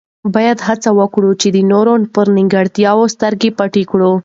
باید 0.33 0.57
هڅه 0.67 0.89
وکړو 0.99 1.31
چې 1.41 1.47
د 1.51 1.57
نورو 1.71 1.93
په 2.13 2.21
نیمګړتیاوو 2.35 3.11
سترګې 3.15 3.49
پټې 3.57 3.83
کړو. 3.91 4.11